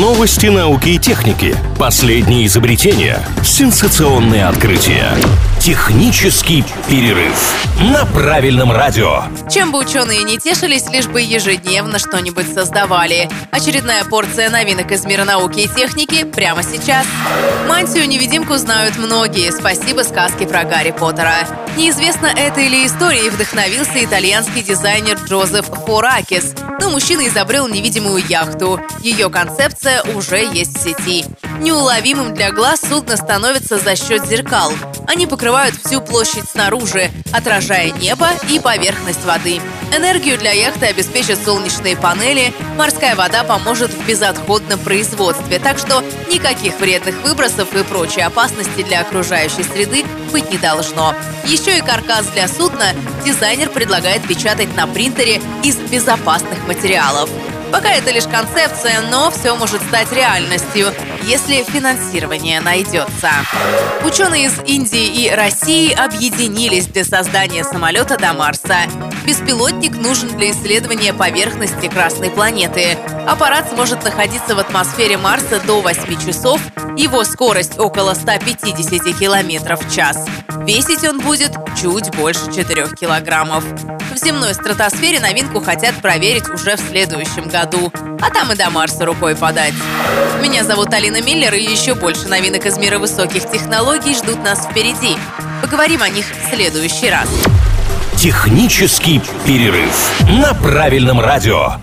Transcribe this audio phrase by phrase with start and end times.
[0.00, 1.54] Новости науки и техники.
[1.78, 3.18] Последние изобретения.
[3.44, 5.10] Сенсационные открытия.
[5.60, 7.34] Технический перерыв
[7.78, 9.24] на правильном радио.
[9.50, 13.28] Чем бы ученые не тешились, лишь бы ежедневно что-нибудь создавали.
[13.50, 17.06] Очередная порция новинок из мира науки и техники прямо сейчас.
[17.68, 19.52] Мантию-невидимку знают многие.
[19.52, 21.34] Спасибо сказке про Гарри Поттера.
[21.76, 26.54] Неизвестно, это или историей вдохновился итальянский дизайнер Джозеф Форакис.
[26.80, 28.78] Но мужчина изобрел невидимую яхту.
[29.00, 31.24] Ее концепция уже есть в сети.
[31.60, 34.72] Неуловимым для глаз судно становится за счет зеркал.
[35.06, 39.60] Они покрывают всю площадь снаружи, отражая небо и поверхность воды.
[39.96, 46.78] Энергию для яхты обеспечат солнечные панели, морская вода поможет в безотходном производстве, так что никаких
[46.80, 51.14] вредных выбросов и прочей опасности для окружающей среды быть не должно.
[51.44, 52.94] Еще и каркас для судна
[53.24, 57.28] дизайнер предлагает печатать на принтере из безопасных материалов.
[57.72, 63.30] Пока это лишь концепция, но все может стать реальностью, если финансирование найдется.
[64.04, 68.76] Ученые из Индии и России объединились для создания самолета до Марса.
[69.24, 72.98] Беспилотник нужен для исследования поверхности Красной планеты.
[73.26, 76.60] Аппарат сможет находиться в атмосфере Марса до 8 часов,
[76.98, 80.26] его скорость около 150 км в час.
[80.66, 83.64] Весить он будет чуть больше 4 килограммов.
[84.12, 87.90] В земной стратосфере новинку хотят проверить уже в следующем году.
[88.20, 89.72] А там и до Марса рукой подать.
[90.42, 95.16] Меня зовут Алина Миллер, и еще больше новинок из мира высоких технологий ждут нас впереди.
[95.62, 97.26] Поговорим о них в следующий раз.
[98.18, 101.76] Технический перерыв на правильном радио.